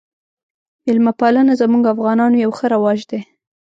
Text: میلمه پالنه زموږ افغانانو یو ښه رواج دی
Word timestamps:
میلمه 0.83 1.11
پالنه 1.19 1.53
زموږ 1.61 1.83
افغانانو 1.93 2.41
یو 2.45 2.51
ښه 2.57 2.65
رواج 2.73 2.99
دی 3.09 3.19